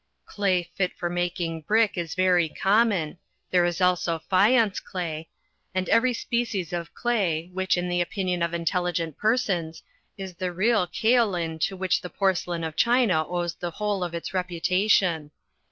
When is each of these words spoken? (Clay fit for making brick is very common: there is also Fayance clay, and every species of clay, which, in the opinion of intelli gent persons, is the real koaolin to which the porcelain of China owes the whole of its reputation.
(Clay 0.25 0.63
fit 0.73 0.97
for 0.97 1.11
making 1.11 1.61
brick 1.61 1.95
is 1.95 2.15
very 2.15 2.49
common: 2.49 3.19
there 3.51 3.63
is 3.65 3.79
also 3.79 4.17
Fayance 4.31 4.79
clay, 4.79 5.29
and 5.75 5.87
every 5.89 6.11
species 6.11 6.73
of 6.73 6.91
clay, 6.95 7.51
which, 7.53 7.77
in 7.77 7.87
the 7.87 8.01
opinion 8.01 8.41
of 8.41 8.49
intelli 8.49 8.93
gent 8.93 9.15
persons, 9.15 9.83
is 10.17 10.33
the 10.33 10.51
real 10.51 10.87
koaolin 10.87 11.59
to 11.59 11.77
which 11.77 12.01
the 12.01 12.09
porcelain 12.09 12.63
of 12.63 12.75
China 12.75 13.27
owes 13.27 13.53
the 13.53 13.69
whole 13.69 14.03
of 14.03 14.15
its 14.15 14.33
reputation. 14.33 15.29